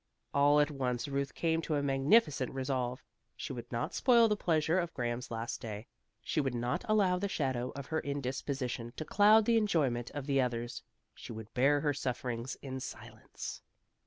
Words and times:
All 0.33 0.59
at 0.59 0.71
once 0.71 1.07
Ruth 1.07 1.35
came 1.35 1.61
to 1.61 1.75
a 1.75 1.83
magnificent 1.83 2.51
resolve. 2.51 3.03
She 3.35 3.53
would 3.53 3.71
not 3.71 3.93
spoil 3.93 4.27
the 4.27 4.35
pleasure 4.35 4.79
of 4.79 4.91
Graham's 4.95 5.29
last 5.29 5.61
day. 5.61 5.85
She 6.23 6.41
would 6.41 6.55
not 6.55 6.83
allow 6.89 7.19
the 7.19 7.29
shadow 7.29 7.69
of 7.75 7.85
her 7.85 7.99
indisposition 7.99 8.93
to 8.95 9.05
cloud 9.05 9.45
the 9.45 9.57
enjoyment 9.57 10.09
of 10.15 10.25
the 10.25 10.41
others. 10.41 10.81
She 11.13 11.31
would 11.33 11.53
bear 11.53 11.81
her 11.81 11.93
sufferings 11.93 12.55
in 12.63 12.79
silence. 12.79 13.61